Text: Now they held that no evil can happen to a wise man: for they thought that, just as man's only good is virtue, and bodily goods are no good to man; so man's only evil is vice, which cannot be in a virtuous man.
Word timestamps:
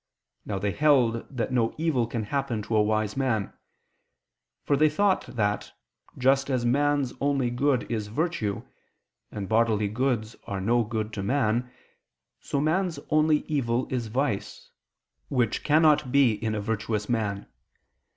Now 0.47 0.57
they 0.57 0.71
held 0.71 1.27
that 1.29 1.53
no 1.53 1.75
evil 1.77 2.07
can 2.07 2.23
happen 2.23 2.63
to 2.63 2.75
a 2.75 2.81
wise 2.81 3.15
man: 3.15 3.53
for 4.63 4.75
they 4.75 4.89
thought 4.89 5.27
that, 5.27 5.73
just 6.17 6.49
as 6.49 6.65
man's 6.65 7.13
only 7.21 7.51
good 7.51 7.83
is 7.83 8.07
virtue, 8.07 8.63
and 9.31 9.47
bodily 9.47 9.87
goods 9.89 10.35
are 10.47 10.59
no 10.59 10.83
good 10.83 11.13
to 11.13 11.21
man; 11.21 11.69
so 12.39 12.59
man's 12.59 12.97
only 13.11 13.45
evil 13.47 13.85
is 13.91 14.07
vice, 14.07 14.71
which 15.29 15.63
cannot 15.63 16.11
be 16.11 16.31
in 16.33 16.55
a 16.55 16.61
virtuous 16.61 17.07
man. 17.07 17.45